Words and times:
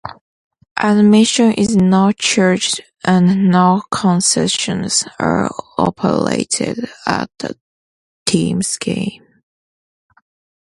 Admission 0.79 1.51
is 1.51 1.75
not 1.75 2.17
charged 2.17 2.81
and 3.05 3.49
no 3.51 3.83
concessions 3.91 5.05
are 5.19 5.51
operated 5.77 6.89
at 7.05 7.29
the 7.37 7.55
teams' 8.25 8.79
games. 8.79 9.21